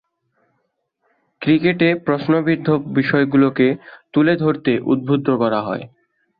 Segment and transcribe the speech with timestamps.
[1.41, 2.67] ক্রিকেটে প্রশ্নবিদ্ধ
[2.97, 3.67] বিষয়গুলোকে
[4.13, 5.59] তুলে ধরতে উদ্বুদ্ধ করা।